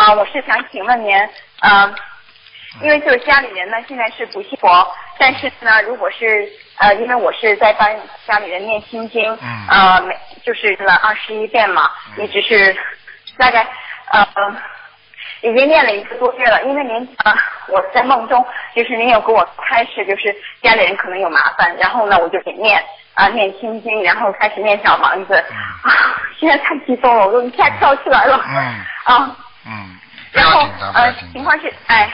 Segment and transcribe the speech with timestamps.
[0.00, 1.14] 啊、我是想请问您，
[1.60, 1.94] 呃，
[2.80, 7.86] 因为就是家里人呢现在是不信佛，但是呢，如果是呃，因为我是在帮
[8.26, 12.74] 家里人念心经，嗯呃，每就是了二十一遍嘛，嗯一直是
[13.36, 13.66] 大概
[14.12, 14.26] 呃。
[15.42, 17.34] 已经念了一个多月了，因为您呃，
[17.68, 18.44] 我在梦中
[18.74, 22.78] 就是您有给我开始，就是家里人可能有麻烦，然后呢我就给念
[23.14, 25.34] 啊、念心经，然后开始念小房子
[25.82, 28.84] 啊，现在太激动了，我都一下跳起来了，嗯
[29.16, 29.36] 啊，
[29.66, 29.98] 嗯，
[30.32, 30.60] 然后
[30.94, 31.14] 呃。
[31.32, 32.08] 情况是，哎，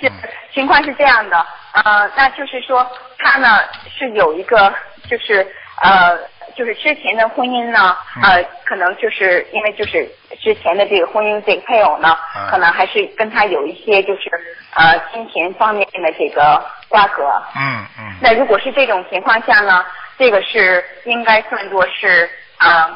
[0.00, 0.12] 是嗯
[0.52, 2.86] 情况是这样的，呃，那就是说
[3.18, 4.72] 他呢是有一个
[5.08, 5.46] 就是
[5.82, 6.18] 呃
[6.56, 10.08] 就是之前的婚姻呢，嗯呃，可能就是因为就是
[10.42, 14.30] 之前的这个婚姻这个配偶呢，嗯可能还是跟他有一些就是
[14.74, 17.22] 呃金钱方面的这个瓜葛。
[17.56, 18.14] 嗯嗯。
[18.20, 19.84] 那如果是这种情况下呢，
[20.18, 22.28] 这个是应该算作是
[22.58, 22.90] 呃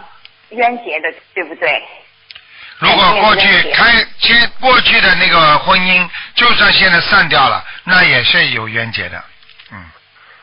[0.51, 1.83] 冤结的，对不对？
[2.79, 9.25] 如果过去开其实过去的那个婚姻，就算现在散掉了，那也是有冤结的。
[9.71, 9.79] 嗯，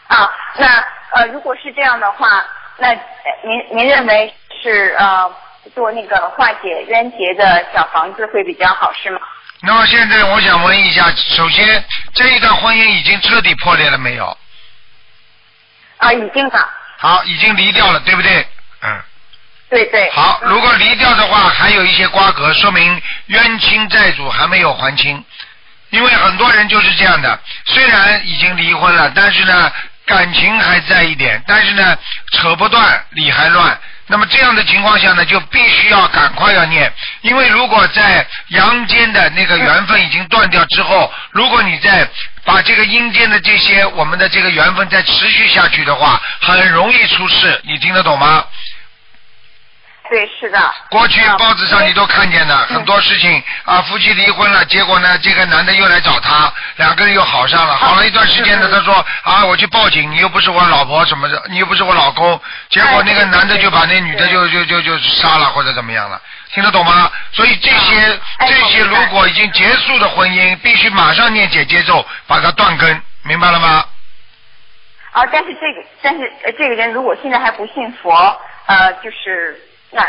[0.08, 2.44] 啊，那呃，如果是这样的话，
[2.78, 2.98] 那呃
[3.44, 4.34] 您您认为
[4.64, 5.30] 是呃
[5.76, 9.20] 做那个化解冤结的小房子会比较好是吗？
[9.62, 11.84] 那么现在我想问一下，首先
[12.14, 14.36] 这一段婚姻已经彻底破裂了没有？
[15.98, 18.48] 啊，已经了，好，已经离掉了，对不对？
[18.84, 19.02] 嗯。
[19.72, 20.12] 对对。
[20.12, 25.24] 好，如果离掉的话，还有一些瓜葛，说明冤亲债主还没有还清。
[25.92, 29.72] 因为很多人就是这样的，虽然已经离婚了，但是呢，
[30.06, 31.98] 感情还在一点，但是呢，
[32.34, 33.80] 扯不断，理还乱。
[34.08, 42.06] 那么这样的情况下呢，就必须要赶快要念，因为如果在阳间的那个缘分已经断掉之后，如果你再
[42.44, 47.62] 把这个阴间的这些我们的这个缘分再持续下去的话，很容易出事。
[47.64, 48.46] 你听得懂吗？
[50.12, 50.60] 对，是的。
[50.90, 62.38] 过去啊报纸上你都看见的很多事情啊，夫妻离婚了，结果呢，这个男的又来找她，两个人又好上了，好了一段时间呢，嗯他说啊，我去报警，你又不是我老婆什么的，你又不是我老公，
[62.70, 66.22] 结果那个男的就把那女的就就就就杀了或者怎么样了，
[66.54, 67.10] 听得懂吗？
[67.32, 73.86] 所以这些哎这些如果已经结束的婚姻，必须马上念姐节奏把它断根，明白了吗？
[75.14, 79.58] 啊，但是这个，但是呃，这个人如果现在还不信佛，呃，就是
[79.92, 80.06] 那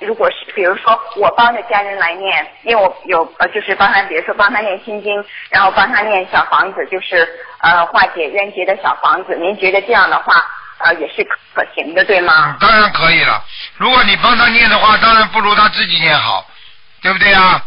[0.00, 7.28] 如果是比如说我帮着家人来念，因为我有呃，就是帮他，比如说帮他念心经，然后帮他念小房子，就是
[7.62, 9.36] 呃化解冤结的小房子。
[9.36, 10.44] 您觉得这样的话，
[10.78, 12.32] 呃，也是可可行的，对吗？
[12.48, 13.42] 嗯，当然可以了。
[13.76, 16.46] 如果你帮他念的话，当然不如他自己念好，
[17.02, 17.62] 对不对啊？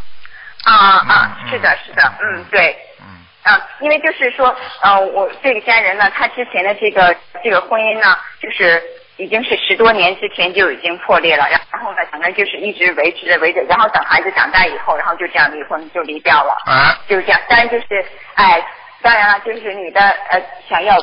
[0.63, 2.77] 啊啊嗯，是的，是的，嗯，对。
[2.99, 3.05] 嗯。
[3.43, 8.81] 啊，因为就是说，呃，我这个家人呢，他之前的这个这个婚姻呢，就是
[9.17, 17.39] 已经是十多年之前就已经破裂了，然后呢，反正就是一直维持着维持，然后等孩子长大以后，然后就这样离婚就离掉了，啊，就是这样。
[17.47, 18.05] 当然就是，
[18.35, 18.65] 哎，
[19.01, 20.97] 当然了，就是女的呃想要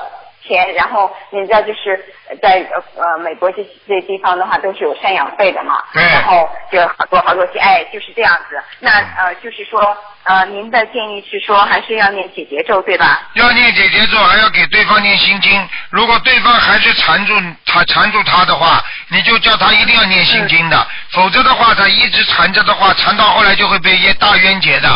[0.48, 2.03] 钱，然后你知道就是
[2.42, 8.60] 在呃呃美国这这地方的话都是有赡养费的嘛，对然后就好多好多钱，哎，就是这样子。
[8.81, 13.20] 那呃就是说呃您的建议是说还是要念解结咒对吧？
[13.34, 15.69] 要念姐姐咒，还要给对方念心经。
[15.91, 17.34] 如果对方还是缠住
[17.66, 24.88] 他缠住他的话，你就叫他一定要念心经的，否则的话，他一直缠着的话，缠到后来就会被冤大冤结的。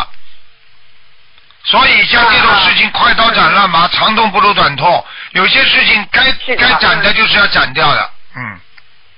[1.65, 5.07] 所以像这种事情，快刀斩乱麻，长痛不如短痛。
[5.31, 6.21] 有些事情该
[6.57, 8.61] 该斩的就是要斩掉的，嗯。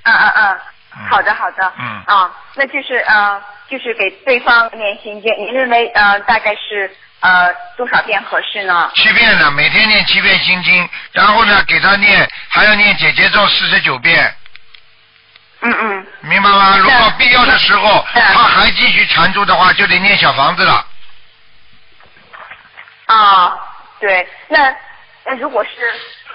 [0.05, 0.61] 嗯嗯嗯
[0.97, 8.91] 嗯，好的好的，嗯啊，那就是呃就是给对方念心经，您认为呃大概是呃多少遍合适呢？
[8.95, 14.37] 七遍呢，每天念七遍心经，然后呢，给他念还要念姐姐咒四十九遍，
[15.63, 16.07] 嗯嗯。
[16.21, 16.77] 明白吗？
[16.77, 20.87] 如果必要的时候他还继续缠住的话，就得念小房子了。
[23.07, 23.53] 啊，
[24.05, 24.77] 对，那
[25.25, 25.71] 那如果是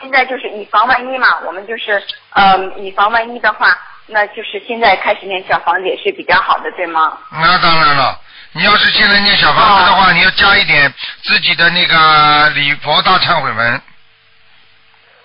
[0.01, 2.03] 现在就是以防万一嘛，我们就是
[2.33, 7.15] 嗯以防万一的话，那就是现在开始念小房子也是比较好的，对吗？
[7.31, 8.19] 那当然了，
[8.53, 13.81] 你要是现在念小房子的话，你要加一点自己的那个礼佛大忏悔文。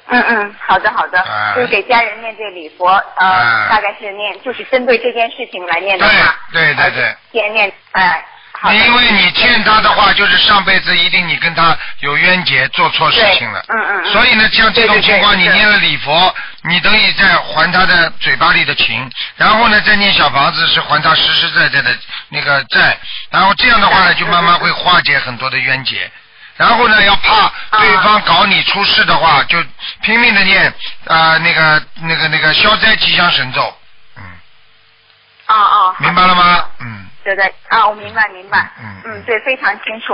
[0.08, 1.55] 嗯嗯，好的好的，哎。
[1.56, 3.69] 就是给家人念这礼佛，呃，哎。
[3.70, 8.23] 大概是念就是针对这件事情来念的话，对对对先念哎，
[8.64, 8.76] 好的。
[8.76, 13.62] 因为你欠他的话，就是上辈子一定你跟他有冤结，做错事情了。
[13.69, 21.96] 嗯嗯嗯所以呢，像这种情况，你念了礼佛，你等于在还他的嘴巴里的情，然后呢，再念小房子是还他实实在在的
[22.31, 22.99] 那个债，
[23.31, 26.11] 然后这样的话呢，就慢慢会化解很多的冤结。
[26.56, 29.61] 然后呢，要怕对方搞你出事的话，就
[30.02, 30.66] 拼命的念
[31.06, 33.76] 啊、呃那个那个那个消灾吉祥神咒，
[34.16, 34.22] 嗯，
[35.46, 36.64] 啊啊，明白了吗？
[37.25, 40.12] 对对啊，我明白明白，嗯嗯，对，非常清楚。